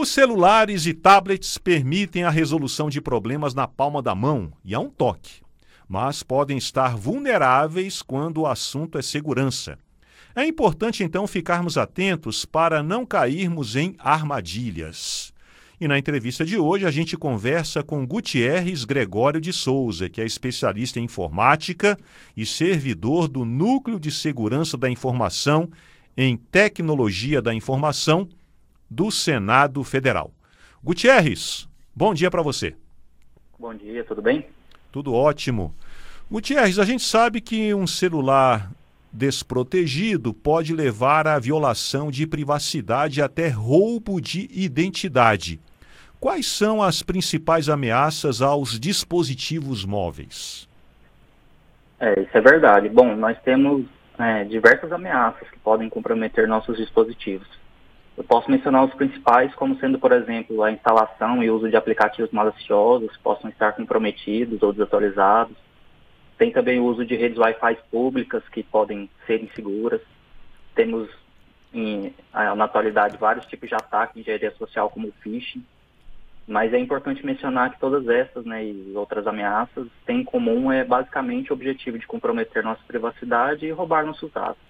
Os 0.00 0.10
celulares 0.10 0.86
e 0.86 0.94
tablets 0.94 1.58
permitem 1.58 2.22
a 2.22 2.30
resolução 2.30 2.88
de 2.88 3.00
problemas 3.00 3.52
na 3.52 3.66
palma 3.66 4.00
da 4.00 4.14
mão 4.14 4.52
e 4.64 4.72
a 4.72 4.78
um 4.78 4.88
toque, 4.88 5.42
mas 5.88 6.22
podem 6.22 6.56
estar 6.56 6.96
vulneráveis 6.96 8.00
quando 8.00 8.42
o 8.42 8.46
assunto 8.46 8.96
é 8.96 9.02
segurança. 9.02 9.76
É 10.36 10.46
importante 10.46 11.02
então 11.02 11.26
ficarmos 11.26 11.76
atentos 11.76 12.44
para 12.44 12.80
não 12.80 13.04
cairmos 13.04 13.74
em 13.74 13.96
armadilhas. 13.98 15.34
E 15.80 15.88
na 15.88 15.98
entrevista 15.98 16.44
de 16.44 16.56
hoje 16.56 16.86
a 16.86 16.92
gente 16.92 17.16
conversa 17.16 17.82
com 17.82 18.06
Gutierrez 18.06 18.84
Gregório 18.84 19.40
de 19.40 19.52
Souza, 19.52 20.08
que 20.08 20.20
é 20.20 20.24
especialista 20.24 21.00
em 21.00 21.04
informática 21.04 21.98
e 22.36 22.46
servidor 22.46 23.26
do 23.26 23.44
Núcleo 23.44 23.98
de 23.98 24.12
Segurança 24.12 24.76
da 24.76 24.88
Informação 24.88 25.68
em 26.16 26.36
Tecnologia 26.36 27.42
da 27.42 27.52
Informação 27.52 28.28
do 28.90 29.10
Senado 29.10 29.82
Federal. 29.84 30.32
Gutierrez, 30.82 31.68
bom 31.94 32.14
dia 32.14 32.30
para 32.30 32.42
você. 32.42 32.74
Bom 33.58 33.74
dia, 33.74 34.04
tudo 34.04 34.22
bem? 34.22 34.46
Tudo 34.92 35.12
ótimo. 35.12 35.74
Gutierrez, 36.30 36.78
a 36.78 36.84
gente 36.84 37.02
sabe 37.02 37.40
que 37.40 37.74
um 37.74 37.86
celular 37.86 38.70
desprotegido 39.12 40.34
pode 40.34 40.74
levar 40.74 41.26
à 41.26 41.38
violação 41.38 42.10
de 42.10 42.26
privacidade 42.26 43.22
até 43.22 43.48
roubo 43.48 44.20
de 44.20 44.48
identidade. 44.52 45.60
Quais 46.20 46.46
são 46.46 46.82
as 46.82 47.02
principais 47.02 47.68
ameaças 47.68 48.42
aos 48.42 48.78
dispositivos 48.78 49.84
móveis? 49.84 50.68
É, 52.00 52.20
isso 52.20 52.36
é 52.36 52.40
verdade. 52.40 52.88
Bom, 52.88 53.16
nós 53.16 53.36
temos 53.42 53.86
é, 54.18 54.44
diversas 54.44 54.92
ameaças 54.92 55.48
que 55.48 55.58
podem 55.58 55.88
comprometer 55.88 56.46
nossos 56.46 56.76
dispositivos. 56.76 57.46
Eu 58.18 58.24
posso 58.24 58.50
mencionar 58.50 58.84
os 58.84 58.92
principais, 58.94 59.54
como 59.54 59.78
sendo, 59.78 59.96
por 59.96 60.10
exemplo, 60.10 60.64
a 60.64 60.72
instalação 60.72 61.40
e 61.40 61.48
uso 61.48 61.70
de 61.70 61.76
aplicativos 61.76 62.32
maliciosos 62.32 63.16
que 63.16 63.22
possam 63.22 63.48
estar 63.48 63.74
comprometidos 63.74 64.60
ou 64.60 64.72
desatualizados. 64.72 65.56
Tem 66.36 66.50
também 66.50 66.80
o 66.80 66.86
uso 66.86 67.06
de 67.06 67.14
redes 67.14 67.38
Wi-Fi 67.38 67.78
públicas 67.92 68.42
que 68.48 68.64
podem 68.64 69.08
ser 69.24 69.40
inseguras. 69.40 70.00
Temos, 70.74 71.08
em, 71.72 72.12
na 72.34 72.64
atualidade, 72.64 73.16
vários 73.16 73.46
tipos 73.46 73.68
de 73.68 73.76
ataques 73.76 74.16
de 74.16 74.22
engenharia 74.22 74.50
social, 74.56 74.90
como 74.90 75.06
o 75.06 75.12
phishing, 75.22 75.64
mas 76.44 76.74
é 76.74 76.78
importante 76.78 77.24
mencionar 77.24 77.70
que 77.70 77.78
todas 77.78 78.08
essas 78.08 78.44
né, 78.44 78.64
e 78.64 78.94
outras 78.96 79.28
ameaças 79.28 79.86
têm 80.04 80.22
em 80.22 80.24
comum 80.24 80.72
é 80.72 80.82
basicamente 80.82 81.52
o 81.52 81.54
objetivo 81.54 81.96
de 81.96 82.06
comprometer 82.06 82.64
nossa 82.64 82.82
privacidade 82.84 83.64
e 83.64 83.70
roubar 83.70 84.04
nossos 84.04 84.32
dados. 84.32 84.67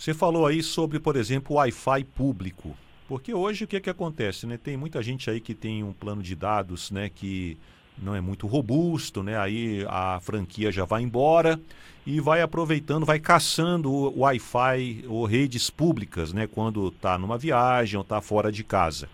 Você 0.00 0.14
falou 0.14 0.46
aí 0.46 0.62
sobre, 0.62 0.98
por 0.98 1.14
exemplo, 1.14 1.54
o 1.54 1.58
Wi-Fi 1.58 2.04
público. 2.04 2.74
Porque 3.06 3.34
hoje 3.34 3.64
o 3.64 3.66
que, 3.66 3.76
é 3.76 3.80
que 3.80 3.90
acontece? 3.90 4.46
Né? 4.46 4.56
Tem 4.56 4.74
muita 4.74 5.02
gente 5.02 5.28
aí 5.28 5.42
que 5.42 5.54
tem 5.54 5.84
um 5.84 5.92
plano 5.92 6.22
de 6.22 6.34
dados 6.34 6.90
né, 6.90 7.10
que 7.10 7.58
não 7.98 8.14
é 8.14 8.20
muito 8.22 8.46
robusto, 8.46 9.22
né? 9.22 9.38
aí 9.38 9.84
a 9.86 10.18
franquia 10.22 10.72
já 10.72 10.86
vai 10.86 11.02
embora 11.02 11.60
e 12.06 12.18
vai 12.18 12.40
aproveitando, 12.40 13.04
vai 13.04 13.18
caçando 13.18 13.92
o 13.92 14.20
Wi-Fi 14.20 15.04
ou 15.06 15.26
redes 15.26 15.68
públicas 15.68 16.32
né, 16.32 16.46
quando 16.46 16.88
está 16.88 17.18
numa 17.18 17.36
viagem 17.36 17.98
ou 17.98 18.02
está 18.02 18.22
fora 18.22 18.50
de 18.50 18.64
casa. 18.64 19.06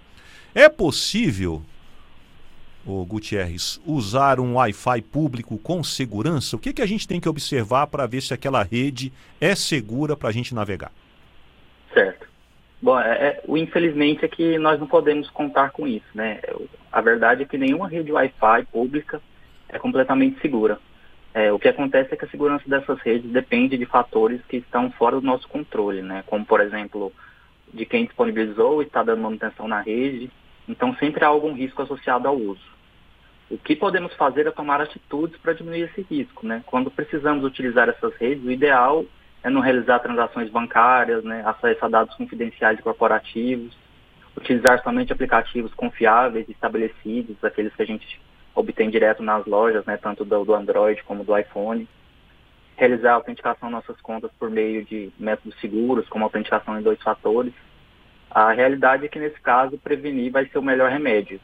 É 0.54 0.68
possível, 0.68 1.64
o 2.86 3.04
Gutierrez, 3.04 3.80
usar 3.84 4.38
um 4.38 4.54
Wi-Fi 4.54 5.02
público 5.02 5.58
com 5.58 5.82
segurança? 5.82 6.54
O 6.54 6.58
que, 6.58 6.72
que 6.72 6.82
a 6.82 6.86
gente 6.86 7.08
tem 7.08 7.20
que 7.20 7.28
observar 7.28 7.88
para 7.88 8.06
ver 8.06 8.20
se 8.20 8.32
aquela 8.32 8.62
rede 8.62 9.12
é 9.40 9.54
segura 9.54 10.16
para 10.16 10.28
a 10.28 10.32
gente 10.32 10.54
navegar? 10.54 10.92
Certo. 11.92 12.28
Bom, 12.80 12.98
é, 13.00 13.10
é, 13.10 13.42
o 13.46 13.56
infelizmente 13.56 14.24
é 14.24 14.28
que 14.28 14.58
nós 14.58 14.78
não 14.78 14.86
podemos 14.86 15.28
contar 15.30 15.70
com 15.70 15.88
isso, 15.88 16.06
né? 16.14 16.40
A 16.92 17.00
verdade 17.00 17.42
é 17.42 17.46
que 17.46 17.58
nenhuma 17.58 17.88
rede 17.88 18.12
Wi-Fi 18.12 18.66
pública 18.70 19.20
é 19.68 19.78
completamente 19.78 20.40
segura. 20.40 20.78
É, 21.34 21.52
o 21.52 21.58
que 21.58 21.68
acontece 21.68 22.14
é 22.14 22.16
que 22.16 22.24
a 22.24 22.28
segurança 22.28 22.64
dessas 22.66 22.98
redes 23.00 23.30
depende 23.30 23.76
de 23.76 23.84
fatores 23.84 24.40
que 24.48 24.58
estão 24.58 24.90
fora 24.92 25.16
do 25.16 25.26
nosso 25.26 25.48
controle, 25.48 26.02
né? 26.02 26.22
Como, 26.26 26.46
por 26.46 26.60
exemplo, 26.60 27.12
de 27.72 27.84
quem 27.84 28.04
disponibilizou 28.04 28.82
está 28.82 29.02
dando 29.02 29.22
manutenção 29.22 29.66
na 29.66 29.80
rede, 29.80 30.30
então 30.68 30.94
sempre 30.96 31.24
há 31.24 31.28
algum 31.28 31.52
risco 31.52 31.82
associado 31.82 32.28
ao 32.28 32.36
uso. 32.36 32.75
O 33.50 33.56
que 33.56 33.76
podemos 33.76 34.12
fazer 34.14 34.46
é 34.46 34.50
tomar 34.50 34.80
atitudes 34.80 35.38
para 35.38 35.52
diminuir 35.52 35.82
esse 35.82 36.02
risco. 36.02 36.46
Né? 36.46 36.62
Quando 36.66 36.90
precisamos 36.90 37.44
utilizar 37.44 37.88
essas 37.88 38.14
redes, 38.16 38.44
o 38.44 38.50
ideal 38.50 39.04
é 39.42 39.50
não 39.50 39.60
realizar 39.60 40.00
transações 40.00 40.50
bancárias, 40.50 41.22
né? 41.22 41.42
acessar 41.46 41.88
dados 41.88 42.14
confidenciais 42.16 42.78
e 42.78 42.82
corporativos, 42.82 43.76
utilizar 44.36 44.82
somente 44.82 45.12
aplicativos 45.12 45.72
confiáveis, 45.74 46.48
estabelecidos, 46.48 47.42
aqueles 47.44 47.74
que 47.74 47.82
a 47.82 47.86
gente 47.86 48.20
obtém 48.54 48.90
direto 48.90 49.22
nas 49.22 49.46
lojas, 49.46 49.84
né? 49.86 49.96
tanto 49.96 50.24
do, 50.24 50.44
do 50.44 50.54
Android 50.54 51.02
como 51.04 51.24
do 51.24 51.36
iPhone. 51.38 51.88
Realizar 52.76 53.12
a 53.12 53.14
autenticação 53.14 53.70
nossas 53.70 54.00
contas 54.00 54.30
por 54.38 54.50
meio 54.50 54.84
de 54.84 55.10
métodos 55.18 55.58
seguros, 55.60 56.08
como 56.08 56.24
autenticação 56.24 56.78
em 56.78 56.82
dois 56.82 57.00
fatores 57.00 57.54
a 58.36 58.52
realidade 58.52 59.06
é 59.06 59.08
que, 59.08 59.18
nesse 59.18 59.40
caso, 59.40 59.78
prevenir 59.78 60.30
vai 60.30 60.46
ser 60.46 60.58
o 60.58 60.62
melhor 60.62 60.90
remédio. 60.90 61.40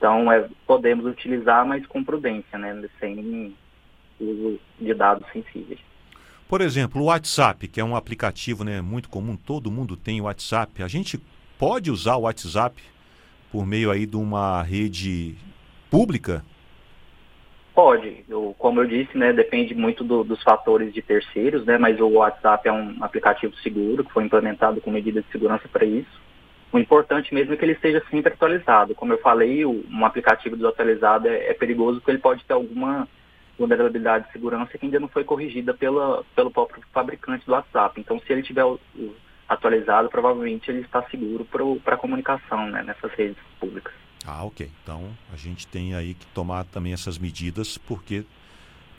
Então, 0.00 0.32
é, 0.32 0.48
podemos 0.66 1.04
utilizar, 1.04 1.66
mas 1.66 1.84
com 1.86 2.02
prudência, 2.02 2.58
né, 2.58 2.88
sem 2.98 3.54
uso 4.18 4.58
de 4.80 4.94
dados 4.94 5.30
sensíveis. 5.30 5.78
Por 6.48 6.62
exemplo, 6.62 7.02
o 7.02 7.04
WhatsApp, 7.04 7.68
que 7.68 7.78
é 7.78 7.84
um 7.84 7.94
aplicativo 7.94 8.64
né, 8.64 8.80
muito 8.80 9.10
comum, 9.10 9.36
todo 9.36 9.70
mundo 9.70 9.98
tem 9.98 10.18
o 10.18 10.24
WhatsApp. 10.24 10.82
A 10.82 10.88
gente 10.88 11.20
pode 11.58 11.90
usar 11.90 12.16
o 12.16 12.22
WhatsApp 12.22 12.82
por 13.52 13.66
meio 13.66 13.90
aí 13.90 14.06
de 14.06 14.16
uma 14.16 14.62
rede 14.62 15.34
pública? 15.90 16.42
Pode. 17.74 18.24
Eu, 18.26 18.54
como 18.58 18.80
eu 18.80 18.86
disse, 18.86 19.18
né, 19.18 19.34
depende 19.34 19.74
muito 19.74 20.02
do, 20.02 20.24
dos 20.24 20.42
fatores 20.42 20.94
de 20.94 21.02
terceiros, 21.02 21.66
né, 21.66 21.76
mas 21.76 22.00
o 22.00 22.08
WhatsApp 22.08 22.66
é 22.66 22.72
um 22.72 23.04
aplicativo 23.04 23.54
seguro 23.56 24.02
que 24.02 24.12
foi 24.12 24.24
implementado 24.24 24.80
com 24.80 24.90
medidas 24.90 25.22
de 25.26 25.30
segurança 25.30 25.68
para 25.68 25.84
isso. 25.84 26.29
O 26.72 26.78
importante 26.78 27.34
mesmo 27.34 27.52
é 27.52 27.56
que 27.56 27.64
ele 27.64 27.72
esteja 27.72 28.02
sempre 28.10 28.32
atualizado. 28.32 28.94
Como 28.94 29.12
eu 29.12 29.18
falei, 29.18 29.66
um 29.66 30.04
aplicativo 30.04 30.56
desatualizado 30.56 31.26
é, 31.26 31.48
é 31.48 31.54
perigoso 31.54 31.98
porque 31.98 32.12
ele 32.12 32.18
pode 32.18 32.44
ter 32.44 32.52
alguma 32.52 33.08
vulnerabilidade 33.58 34.26
de 34.26 34.32
segurança 34.32 34.78
que 34.78 34.86
ainda 34.86 34.98
não 34.98 35.08
foi 35.08 35.22
corrigida 35.22 35.74
pela, 35.74 36.24
pelo 36.34 36.50
próprio 36.50 36.82
fabricante 36.92 37.44
do 37.44 37.52
WhatsApp. 37.52 38.00
Então, 38.00 38.18
se 38.20 38.32
ele 38.32 38.42
tiver 38.42 38.64
o, 38.64 38.80
o 38.96 39.14
atualizado, 39.48 40.08
provavelmente 40.08 40.70
ele 40.70 40.80
está 40.80 41.02
seguro 41.10 41.44
para 41.44 41.94
a 41.94 41.98
comunicação 41.98 42.68
né, 42.70 42.82
nessas 42.82 43.12
redes 43.12 43.36
públicas. 43.58 43.92
Ah, 44.24 44.44
ok. 44.44 44.70
Então, 44.82 45.10
a 45.32 45.36
gente 45.36 45.66
tem 45.66 45.94
aí 45.94 46.14
que 46.14 46.26
tomar 46.26 46.64
também 46.64 46.92
essas 46.92 47.18
medidas, 47.18 47.76
porque, 47.76 48.24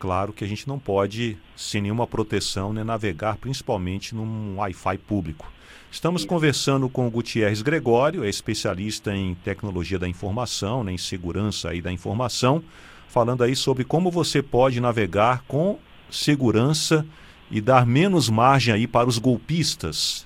claro 0.01 0.33
que 0.33 0.43
a 0.43 0.47
gente 0.47 0.67
não 0.67 0.79
pode, 0.79 1.37
sem 1.55 1.79
nenhuma 1.79 2.07
proteção, 2.07 2.73
né, 2.73 2.83
navegar 2.83 3.37
principalmente 3.37 4.15
num 4.15 4.57
Wi-Fi 4.57 4.97
público. 4.97 5.53
Estamos 5.91 6.25
conversando 6.25 6.89
com 6.89 7.05
o 7.05 7.11
Gutierrez 7.11 7.61
Gregório, 7.61 8.23
é 8.23 8.29
especialista 8.29 9.15
em 9.15 9.35
tecnologia 9.35 9.99
da 9.99 10.07
informação, 10.07 10.83
né, 10.83 10.91
em 10.91 10.97
segurança 10.97 11.69
aí 11.69 11.83
da 11.83 11.91
informação, 11.91 12.63
falando 13.07 13.43
aí 13.43 13.55
sobre 13.55 13.83
como 13.83 14.09
você 14.09 14.41
pode 14.41 14.81
navegar 14.81 15.43
com 15.47 15.77
segurança 16.09 17.05
e 17.51 17.61
dar 17.61 17.85
menos 17.85 18.27
margem 18.27 18.73
aí 18.73 18.87
para 18.87 19.07
os 19.07 19.19
golpistas 19.19 20.25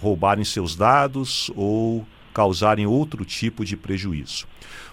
roubarem 0.00 0.42
seus 0.42 0.74
dados 0.74 1.50
ou 1.54 2.06
causarem 2.32 2.86
outro 2.86 3.26
tipo 3.26 3.62
de 3.62 3.76
prejuízo. 3.76 4.46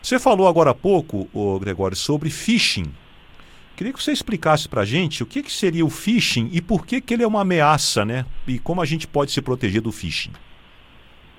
Você 0.03 0.19
falou 0.19 0.45
agora 0.45 0.71
há 0.71 0.75
pouco, 0.75 1.29
Gregório, 1.61 1.95
sobre 1.95 2.29
phishing. 2.29 2.91
Queria 3.79 3.93
que 3.93 4.03
você 4.03 4.11
explicasse 4.11 4.67
para 4.67 4.81
a 4.81 4.85
gente 4.85 5.23
o 5.23 5.25
que, 5.25 5.41
que 5.41 5.49
seria 5.49 5.85
o 5.85 5.89
phishing 5.89 6.49
e 6.51 6.61
por 6.61 6.85
que, 6.85 6.99
que 6.99 7.13
ele 7.13 7.23
é 7.23 7.27
uma 7.27 7.43
ameaça, 7.43 8.03
né? 8.03 8.25
E 8.45 8.59
como 8.59 8.81
a 8.81 8.85
gente 8.85 9.07
pode 9.07 9.31
se 9.31 9.41
proteger 9.41 9.79
do 9.79 9.89
phishing. 9.89 10.33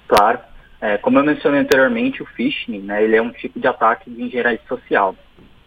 Claro. 0.09 0.39
É, 0.81 0.97
como 0.97 1.19
eu 1.19 1.23
mencionei 1.23 1.61
anteriormente, 1.61 2.23
o 2.23 2.25
phishing, 2.25 2.79
né, 2.79 3.05
ele 3.05 3.15
é 3.15 3.21
um 3.21 3.31
tipo 3.31 3.61
de 3.61 3.67
ataque 3.67 4.09
de 4.09 4.23
engenharia 4.23 4.59
social. 4.67 5.15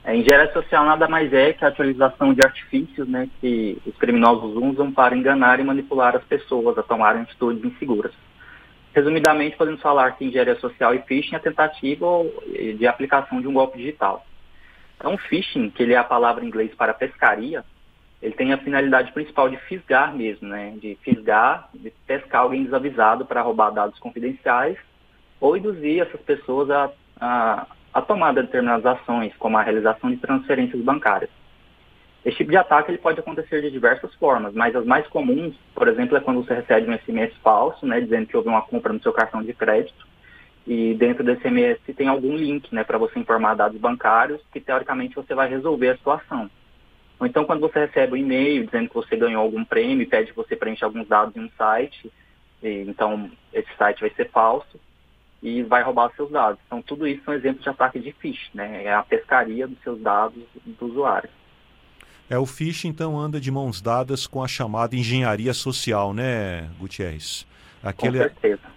É, 0.03 0.15
engenharia 0.15 0.51
social 0.51 0.83
nada 0.83 1.07
mais 1.07 1.31
é 1.31 1.53
que 1.53 1.63
a 1.63 1.67
atualização 1.67 2.33
de 2.33 2.43
artifícios 2.43 3.07
né, 3.07 3.29
que 3.39 3.77
os 3.85 3.95
criminosos 3.97 4.55
usam 4.55 4.91
para 4.91 5.15
enganar 5.15 5.59
e 5.59 5.63
manipular 5.63 6.15
as 6.15 6.23
pessoas 6.23 6.75
a 6.75 6.81
tomarem 6.81 7.21
atitudes 7.21 7.63
inseguras. 7.63 8.13
Resumidamente, 8.95 9.55
podemos 9.57 9.79
falar 9.79 10.17
que 10.17 10.25
engenharia 10.25 10.55
social 10.55 10.95
e 10.95 11.03
phishing 11.03 11.35
é 11.35 11.39
tentativa 11.39 12.07
de 12.79 12.87
aplicação 12.87 13.39
de 13.39 13.47
um 13.47 13.53
golpe 13.53 13.77
digital. 13.77 14.25
Então, 15.03 15.17
phishing, 15.17 15.69
que 15.69 15.83
ele 15.83 15.91
é 15.91 15.97
a 15.97 16.03
palavra 16.03 16.45
em 16.45 16.47
inglês 16.47 16.73
para 16.75 16.93
pescaria, 16.93 17.65
ele 18.21 18.33
tem 18.35 18.53
a 18.53 18.57
finalidade 18.57 19.11
principal 19.11 19.49
de 19.49 19.57
fisgar 19.57 20.15
mesmo, 20.15 20.47
né? 20.47 20.77
De 20.79 20.97
fisgar, 21.03 21.67
de 21.73 21.91
pescar 22.07 22.43
alguém 22.43 22.63
desavisado 22.63 23.25
para 23.25 23.41
roubar 23.41 23.71
dados 23.71 23.99
confidenciais 23.99 24.77
ou 25.41 25.57
induzir 25.57 26.01
essas 26.01 26.21
pessoas 26.21 26.69
a, 26.69 26.89
a, 27.19 27.67
a 27.93 28.01
tomar 28.01 28.33
determinadas 28.33 28.85
ações, 28.85 29.35
como 29.35 29.57
a 29.57 29.61
realização 29.61 30.09
de 30.09 30.15
transferências 30.15 30.81
bancárias. 30.81 31.29
Esse 32.23 32.37
tipo 32.37 32.51
de 32.51 32.57
ataque 32.57 32.89
ele 32.89 32.97
pode 32.97 33.19
acontecer 33.19 33.61
de 33.61 33.71
diversas 33.71 34.15
formas, 34.15 34.53
mas 34.53 34.73
as 34.73 34.85
mais 34.85 35.05
comuns, 35.07 35.53
por 35.75 35.89
exemplo, 35.89 36.15
é 36.15 36.21
quando 36.21 36.45
você 36.45 36.53
recebe 36.53 36.89
um 36.89 36.97
SMS 36.97 37.35
falso, 37.43 37.85
né, 37.85 37.99
dizendo 37.99 38.25
que 38.25 38.37
houve 38.37 38.47
uma 38.47 38.61
compra 38.61 38.93
no 38.93 39.01
seu 39.01 39.11
cartão 39.11 39.43
de 39.43 39.53
crédito, 39.53 40.07
e 40.65 40.93
dentro 40.93 41.23
desse 41.23 41.41
SMS 41.41 41.79
tem 41.95 42.07
algum 42.07 42.35
link 42.35 42.73
né, 42.73 42.83
para 42.83 42.97
você 42.97 43.19
informar 43.19 43.55
dados 43.55 43.79
bancários 43.79 44.41
que 44.51 44.61
teoricamente 44.61 45.15
você 45.15 45.35
vai 45.35 45.49
resolver 45.49 45.89
a 45.89 45.97
situação. 45.97 46.49
Ou 47.19 47.27
então 47.27 47.43
quando 47.45 47.59
você 47.59 47.79
recebe 47.79 48.13
um 48.13 48.17
e-mail 48.17 48.65
dizendo 48.65 48.87
que 48.87 48.95
você 48.95 49.15
ganhou 49.15 49.41
algum 49.41 49.63
prêmio, 49.65 50.07
pede 50.07 50.31
que 50.31 50.37
você 50.37 50.55
preencha 50.55 50.85
alguns 50.85 51.07
dados 51.07 51.35
em 51.35 51.41
um 51.41 51.49
site, 51.57 52.11
e, 52.61 52.85
então 52.87 53.29
esse 53.51 53.69
site 53.77 54.01
vai 54.01 54.09
ser 54.11 54.29
falso 54.29 54.79
e 55.41 55.61
vai 55.63 55.83
roubar 55.83 56.11
seus 56.15 56.31
dados. 56.31 56.59
Então 56.65 56.81
tudo 56.81 57.05
isso 57.05 57.23
são 57.25 57.33
exemplos 57.33 57.63
de 57.63 57.69
ataque 57.69 57.99
de 57.99 58.13
phishing, 58.13 58.51
né? 58.53 58.85
É 58.85 58.93
a 58.93 59.03
pescaria 59.03 59.67
dos 59.67 59.77
seus 59.83 59.99
dados 59.99 60.41
do 60.65 60.85
usuário. 60.85 61.29
É, 62.29 62.37
o 62.37 62.45
phishing 62.45 62.87
então 62.87 63.19
anda 63.19 63.39
de 63.39 63.51
mãos 63.51 63.81
dadas 63.81 64.25
com 64.25 64.41
a 64.41 64.47
chamada 64.47 64.95
engenharia 64.95 65.53
social, 65.53 66.13
né, 66.13 66.69
Gutierrez? 66.79 67.45
Aquele. 67.83 68.29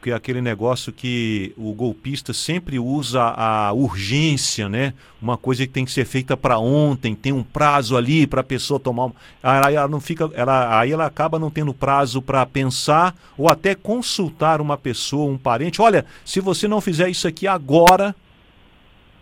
Que 0.02 0.10
é 0.10 0.14
aquele 0.14 0.40
negócio 0.40 0.92
que 0.92 1.54
o 1.56 1.72
golpista 1.72 2.32
sempre 2.32 2.76
usa 2.76 3.22
a 3.22 3.72
urgência, 3.72 4.68
né? 4.68 4.94
Uma 5.22 5.36
coisa 5.36 5.64
que 5.64 5.72
tem 5.72 5.84
que 5.84 5.92
ser 5.92 6.04
feita 6.04 6.36
para 6.36 6.58
ontem, 6.58 7.14
tem 7.14 7.32
um 7.32 7.44
prazo 7.44 7.96
ali 7.96 8.26
para 8.26 8.40
a 8.40 8.44
pessoa 8.44 8.80
tomar. 8.80 9.12
Aí 9.40 9.76
ela 9.76 9.86
não 9.86 10.00
fica, 10.00 10.28
ela, 10.34 10.80
aí 10.80 10.90
ela 10.90 11.06
acaba 11.06 11.38
não 11.38 11.52
tendo 11.52 11.72
prazo 11.72 12.20
para 12.20 12.44
pensar 12.46 13.14
ou 13.38 13.48
até 13.48 13.76
consultar 13.76 14.60
uma 14.60 14.76
pessoa, 14.76 15.30
um 15.30 15.38
parente. 15.38 15.80
Olha, 15.80 16.04
se 16.24 16.40
você 16.40 16.66
não 16.66 16.80
fizer 16.80 17.08
isso 17.08 17.28
aqui 17.28 17.46
agora, 17.46 18.12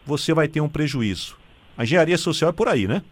você 0.06 0.32
vai 0.32 0.48
ter 0.48 0.62
um 0.62 0.69
prejuízo. 0.69 1.36
A 1.76 1.82
engenharia 1.82 2.16
social 2.16 2.48
é 2.48 2.54
por 2.54 2.69
aí, 2.69 2.88
né? 2.88 3.02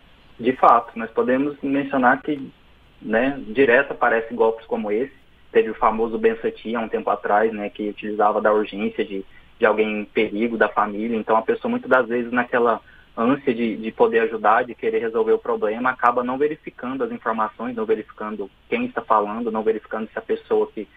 De 0.40 0.52
fato, 0.56 0.98
nós 0.98 1.10
podemos 1.10 1.54
mencionar 1.62 2.22
que, 2.22 2.50
né, 3.02 3.38
direto 3.48 3.92
aparecem 3.92 4.34
golpes 4.34 4.66
como 4.66 4.90
esse 4.90 5.21
Teve 5.52 5.70
o 5.70 5.74
famoso 5.74 6.18
Ben 6.18 6.34
há 6.74 6.80
um 6.80 6.88
tempo 6.88 7.10
atrás, 7.10 7.52
né, 7.52 7.68
que 7.68 7.90
utilizava 7.90 8.40
da 8.40 8.52
urgência 8.52 9.04
de, 9.04 9.24
de 9.58 9.66
alguém 9.66 10.00
em 10.00 10.04
perigo 10.04 10.56
da 10.56 10.68
família. 10.68 11.16
Então 11.16 11.36
a 11.36 11.42
pessoa 11.42 11.70
muitas 11.70 11.90
das 11.90 12.08
vezes 12.08 12.32
naquela 12.32 12.80
ânsia 13.16 13.54
de, 13.54 13.76
de 13.76 13.92
poder 13.92 14.20
ajudar, 14.20 14.64
de 14.64 14.74
querer 14.74 15.00
resolver 15.00 15.32
o 15.32 15.38
problema, 15.38 15.90
acaba 15.90 16.24
não 16.24 16.38
verificando 16.38 17.04
as 17.04 17.12
informações, 17.12 17.76
não 17.76 17.84
verificando 17.84 18.50
quem 18.68 18.86
está 18.86 19.02
falando, 19.02 19.52
não 19.52 19.62
verificando 19.62 20.08
se 20.10 20.18
a 20.18 20.22
pessoa 20.22 20.70
que 20.72 20.88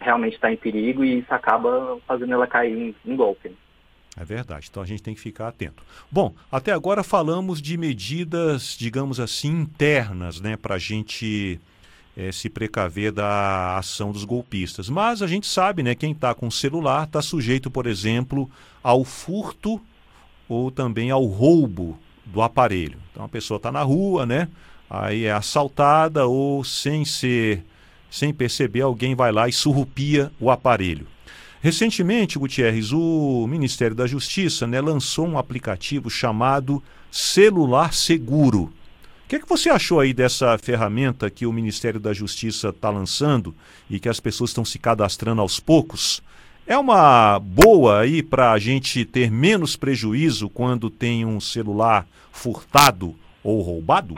realmente 0.00 0.34
está 0.34 0.52
em 0.52 0.56
perigo 0.56 1.04
e 1.04 1.20
isso 1.20 1.32
acaba 1.32 1.98
fazendo 2.06 2.32
ela 2.34 2.46
cair 2.46 2.76
em, 2.76 2.94
em 3.04 3.16
golpe. 3.16 3.50
É 4.16 4.24
verdade, 4.24 4.66
então 4.68 4.82
a 4.82 4.86
gente 4.86 5.02
tem 5.02 5.14
que 5.14 5.20
ficar 5.20 5.48
atento. 5.48 5.82
Bom, 6.10 6.34
até 6.50 6.72
agora 6.72 7.04
falamos 7.04 7.62
de 7.62 7.76
medidas, 7.76 8.76
digamos 8.76 9.20
assim, 9.20 9.60
internas, 9.60 10.40
né, 10.40 10.56
para 10.56 10.74
a 10.74 10.78
gente 10.78 11.60
é, 12.18 12.32
se 12.32 12.50
precaver 12.50 13.12
da 13.12 13.78
ação 13.78 14.10
dos 14.10 14.24
golpistas. 14.24 14.88
Mas 14.88 15.22
a 15.22 15.26
gente 15.28 15.46
sabe, 15.46 15.84
né, 15.84 15.94
quem 15.94 16.10
está 16.10 16.34
com 16.34 16.50
celular 16.50 17.04
está 17.04 17.22
sujeito, 17.22 17.70
por 17.70 17.86
exemplo, 17.86 18.50
ao 18.82 19.04
furto 19.04 19.80
ou 20.48 20.68
também 20.72 21.12
ao 21.12 21.24
roubo 21.24 21.96
do 22.26 22.42
aparelho. 22.42 22.98
Então 23.12 23.24
a 23.24 23.28
pessoa 23.28 23.58
está 23.58 23.70
na 23.70 23.82
rua, 23.82 24.26
né? 24.26 24.48
Aí 24.90 25.26
é 25.26 25.32
assaltada 25.32 26.26
ou 26.26 26.64
sem 26.64 27.04
ser, 27.04 27.64
sem 28.10 28.34
perceber, 28.34 28.80
alguém 28.80 29.14
vai 29.14 29.30
lá 29.30 29.48
e 29.48 29.52
surrupia 29.52 30.32
o 30.40 30.50
aparelho. 30.50 31.06
Recentemente, 31.60 32.38
Gutierrez, 32.38 32.92
o 32.92 33.46
Ministério 33.46 33.94
da 33.94 34.06
Justiça 34.06 34.66
né, 34.66 34.80
lançou 34.80 35.26
um 35.26 35.38
aplicativo 35.38 36.10
chamado 36.10 36.82
Celular 37.12 37.92
Seguro. 37.92 38.72
O 39.28 39.30
que, 39.30 39.36
é 39.36 39.40
que 39.40 39.46
você 39.46 39.68
achou 39.68 40.00
aí 40.00 40.14
dessa 40.14 40.56
ferramenta 40.56 41.28
que 41.28 41.44
o 41.44 41.52
Ministério 41.52 42.00
da 42.00 42.14
Justiça 42.14 42.70
está 42.70 42.88
lançando 42.88 43.54
e 43.90 44.00
que 44.00 44.08
as 44.08 44.18
pessoas 44.18 44.48
estão 44.48 44.64
se 44.64 44.78
cadastrando 44.78 45.42
aos 45.42 45.60
poucos? 45.60 46.22
É 46.66 46.78
uma 46.78 47.38
boa 47.38 48.00
aí 48.00 48.22
para 48.22 48.52
a 48.52 48.58
gente 48.58 49.04
ter 49.04 49.30
menos 49.30 49.76
prejuízo 49.76 50.48
quando 50.48 50.88
tem 50.88 51.26
um 51.26 51.40
celular 51.40 52.06
furtado 52.32 53.14
ou 53.44 53.60
roubado? 53.60 54.14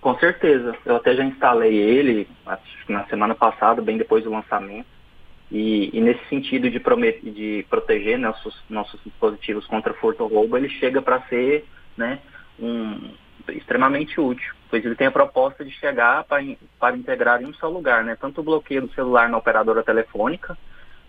Com 0.00 0.16
certeza. 0.20 0.76
Eu 0.84 0.94
até 0.94 1.16
já 1.16 1.24
instalei 1.24 1.74
ele 1.74 2.28
na 2.88 3.04
semana 3.06 3.34
passada, 3.34 3.82
bem 3.82 3.98
depois 3.98 4.22
do 4.22 4.30
lançamento. 4.30 4.86
E, 5.50 5.90
e 5.92 6.00
nesse 6.00 6.24
sentido 6.28 6.70
de, 6.70 6.78
prometer, 6.78 7.28
de 7.32 7.66
proteger 7.68 8.16
nossos, 8.16 8.62
nossos 8.70 9.00
dispositivos 9.02 9.66
contra 9.66 9.92
furto 9.92 10.22
ou 10.22 10.28
roubo, 10.28 10.56
ele 10.56 10.68
chega 10.68 11.02
para 11.02 11.20
ser 11.22 11.66
né, 11.96 12.20
um, 12.60 13.10
extremamente 13.52 14.20
útil, 14.20 14.54
pois 14.70 14.84
ele 14.84 14.94
tem 14.94 15.06
a 15.06 15.12
proposta 15.12 15.64
de 15.64 15.70
chegar 15.72 16.24
para, 16.24 16.42
para 16.78 16.96
integrar 16.96 17.42
em 17.42 17.46
um 17.46 17.54
só 17.54 17.68
lugar, 17.68 18.04
né? 18.04 18.16
Tanto 18.20 18.40
o 18.40 18.44
bloqueio 18.44 18.82
do 18.82 18.92
celular 18.94 19.28
na 19.28 19.38
operadora 19.38 19.82
telefônica, 19.82 20.56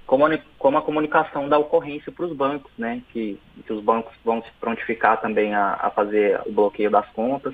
como 0.06 0.26
a, 0.26 0.38
como 0.58 0.78
a 0.78 0.82
comunicação 0.82 1.50
da 1.50 1.58
ocorrência 1.58 2.12
para 2.12 2.26
os 2.26 2.36
bancos, 2.36 2.72
né? 2.78 3.02
Que, 3.12 3.40
que 3.66 3.74
os 3.74 3.84
bancos 3.84 4.14
vão 4.24 4.42
se 4.42 4.52
prontificar 4.60 5.20
também 5.22 5.54
a, 5.54 5.74
a 5.82 5.90
fazer 5.90 6.42
o 6.46 6.52
bloqueio 6.52 6.90
das 6.90 7.08
contas. 7.12 7.54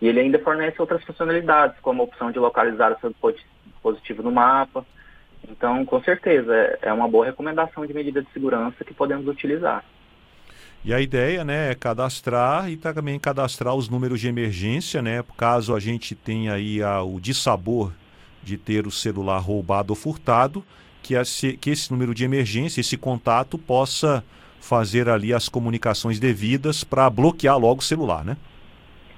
E 0.00 0.06
ele 0.06 0.20
ainda 0.20 0.38
fornece 0.38 0.80
outras 0.80 1.02
funcionalidades, 1.04 1.78
como 1.80 2.02
a 2.02 2.04
opção 2.04 2.30
de 2.30 2.38
localizar 2.38 2.92
o 2.92 3.00
seu 3.00 3.14
dispositivo 3.72 4.22
no 4.22 4.30
mapa. 4.30 4.86
Então, 5.48 5.84
com 5.84 6.00
certeza, 6.02 6.54
é, 6.54 6.78
é 6.82 6.92
uma 6.92 7.08
boa 7.08 7.26
recomendação 7.26 7.84
de 7.86 7.94
medida 7.94 8.22
de 8.22 8.30
segurança 8.32 8.84
que 8.84 8.94
podemos 8.94 9.26
utilizar. 9.26 9.84
E 10.88 10.94
a 10.94 11.02
ideia 11.02 11.44
né, 11.44 11.70
é 11.70 11.74
cadastrar 11.74 12.70
e 12.70 12.74
também 12.74 13.18
cadastrar 13.18 13.74
os 13.74 13.90
números 13.90 14.18
de 14.18 14.26
emergência, 14.26 15.02
né? 15.02 15.22
Caso 15.36 15.76
a 15.76 15.78
gente 15.78 16.14
tenha 16.14 16.54
aí 16.54 16.82
a, 16.82 17.02
o 17.02 17.20
dissabor 17.20 17.92
de 18.42 18.56
ter 18.56 18.86
o 18.86 18.90
celular 18.90 19.36
roubado 19.36 19.92
ou 19.92 19.94
furtado, 19.94 20.64
que 21.02 21.12
esse, 21.12 21.58
que 21.58 21.68
esse 21.68 21.92
número 21.92 22.14
de 22.14 22.24
emergência, 22.24 22.80
esse 22.80 22.96
contato, 22.96 23.58
possa 23.58 24.24
fazer 24.62 25.10
ali 25.10 25.34
as 25.34 25.46
comunicações 25.46 26.18
devidas 26.18 26.84
para 26.84 27.10
bloquear 27.10 27.58
logo 27.58 27.80
o 27.80 27.84
celular, 27.84 28.24
né? 28.24 28.38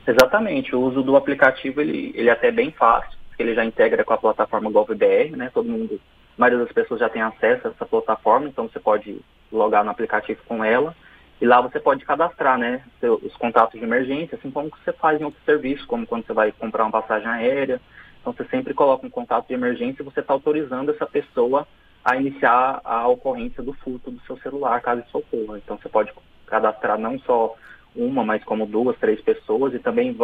Exatamente. 0.05 0.75
O 0.75 0.81
uso 0.81 1.05
do 1.05 1.15
aplicativo 1.15 1.81
ele, 1.81 2.11
ele 2.17 2.31
é 2.31 2.33
até 2.33 2.51
bem 2.51 2.73
fácil, 2.73 3.17
porque 3.29 3.45
ele 3.45 3.55
já 3.55 3.65
integra 3.65 4.03
com 4.03 4.13
a 4.13 4.19
plataforma 4.19 4.73
GovBR, 4.73 5.37
né? 5.37 5.53
Todo 5.55 5.71
mundo, 5.71 6.01
a 6.37 6.41
maioria 6.41 6.65
das 6.65 6.75
pessoas 6.75 6.99
já 6.99 7.09
tem 7.09 7.23
acesso 7.23 7.69
a 7.69 7.71
essa 7.71 7.87
plataforma, 7.87 8.49
então 8.49 8.69
você 8.69 8.81
pode 8.81 9.21
logar 9.53 9.85
no 9.85 9.91
aplicativo 9.93 10.41
com 10.49 10.65
ela. 10.65 10.97
E 11.41 11.47
lá 11.47 11.61
você 11.61 11.81
pode 11.81 12.05
cadastrar, 12.05 12.59
né, 12.59 12.83
os 13.03 13.35
contatos 13.37 13.79
de 13.79 13.85
emergência, 13.85 14.37
assim 14.37 14.51
como 14.51 14.71
você 14.71 14.93
faz 14.93 15.21
em 15.21 15.25
outros 15.25 15.43
serviços, 15.45 15.87
como 15.87 16.07
quando 16.07 16.27
você 16.27 16.35
vai 16.35 16.53
comprar 16.53 16.85
uma 16.85 16.93
passagem 16.93 17.29
aérea. 17.29 17.81
Então 18.21 18.33
você 18.33 18.45
sempre 18.45 18.75
coloca 18.75 19.07
um 19.07 19.11
contato 19.11 19.49
de 19.49 19.55
emergência 19.55 20.03
e 20.03 20.05
você 20.05 20.21
está 20.21 20.35
autorizando 20.35 20.91
essa 20.91 21.07
pessoa 21.07 21.67
a 22.05 22.17
iniciar 22.17 22.81
a 22.85 23.09
ocorrência 23.09 23.63
do 23.63 23.73
furto 23.73 24.11
do 24.11 24.21
seu 24.23 24.37
celular, 24.39 24.81
caso 24.83 25.03
isso 25.07 25.17
ocorra. 25.17 25.59
Então 25.59 25.79
você 25.79 25.89
pode 25.89 26.12
cadastrar 26.47 26.99
não 26.99 27.19
só 27.21 27.55
uma, 27.97 28.23
mas 28.23 28.45
como 28.45 28.67
duas, 28.67 28.99
três 28.99 29.21
pessoas 29.23 29.73
e 29.75 29.79
também 29.79 30.14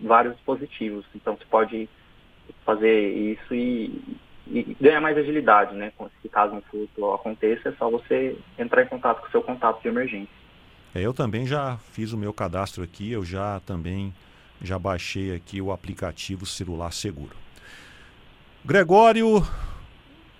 vários 0.00 0.34
dispositivos. 0.34 1.06
Então 1.14 1.36
você 1.36 1.44
pode 1.46 1.88
fazer 2.66 3.08
isso 3.10 3.54
e, 3.54 4.18
e 4.46 4.76
ganhar 4.80 5.00
mais 5.00 5.16
agilidade, 5.16 5.74
né? 5.74 5.92
Se 6.20 6.28
caso 6.28 6.54
um 6.54 6.60
furto 6.62 7.14
aconteça, 7.14 7.70
é 7.70 7.72
só 7.72 7.88
você 7.90 8.36
entrar 8.58 8.82
em 8.82 8.88
contato 8.88 9.22
com 9.22 9.28
o 9.28 9.30
seu 9.30 9.42
contato 9.42 9.80
de 9.80 9.88
emergência. 9.88 10.45
É, 10.96 11.00
eu 11.02 11.12
também 11.12 11.46
já 11.46 11.76
fiz 11.92 12.12
o 12.14 12.16
meu 12.16 12.32
cadastro 12.32 12.82
aqui, 12.82 13.12
eu 13.12 13.22
já 13.22 13.60
também 13.66 14.14
já 14.62 14.78
baixei 14.78 15.34
aqui 15.34 15.60
o 15.60 15.70
aplicativo 15.70 16.46
Celular 16.46 16.90
Seguro. 16.90 17.36
Gregório, 18.64 19.46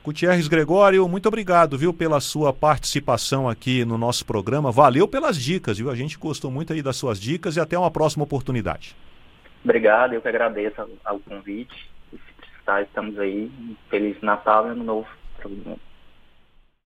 Gutierrez 0.03 0.49
Gregório, 0.49 1.07
muito 1.07 1.27
obrigado, 1.27 1.77
viu, 1.77 1.93
pela 1.93 2.21
sua 2.21 2.55
participação 2.55 3.47
aqui 3.47 3.85
no 3.85 3.99
nosso 3.99 4.25
programa. 4.25 4.73
Valeu 4.73 5.07
pelas 5.07 5.37
dicas, 5.37 5.77
viu? 5.77 5.91
A 5.91 5.95
gente 5.95 6.17
gostou 6.17 6.51
muito 6.51 6.73
aí 6.73 6.81
das 6.81 6.97
suas 6.97 7.21
dicas 7.21 7.57
e 7.57 7.61
até 7.61 7.79
uma 7.79 7.91
próxima 7.91 8.25
oportunidade. 8.25 8.97
Obrigado, 9.63 10.15
eu 10.15 10.23
que 10.23 10.29
agradeço 10.29 10.89
ao 11.05 11.21
convite. 11.21 11.91
Se 12.11 12.19
precisar, 12.41 12.81
estamos 12.81 13.19
aí. 13.19 13.53
Feliz 13.91 14.19
Natal 14.23 14.69
e 14.69 14.71
Ano 14.71 14.85
Novo 14.85 15.09
para 15.35 15.51
todo 15.51 15.57
mundo. 15.57 15.81